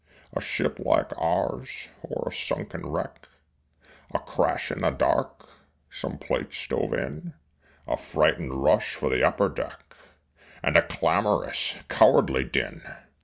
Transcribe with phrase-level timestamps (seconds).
[0.33, 3.27] A ship like ours or a sunken wreck
[4.11, 5.47] A crash in the dark
[5.91, 7.35] some plates stove in
[7.87, 9.95] A frightened rush for the upper deck,
[10.63, 12.81] And a clamorous, cowardly din!